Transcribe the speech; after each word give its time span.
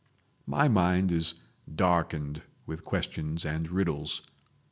My 0.57 0.67
mind 0.67 1.11
is 1.11 1.35
darkened 1.75 2.41
with 2.65 2.83
questions 2.83 3.45
and 3.45 3.69
riddles. 3.69 4.23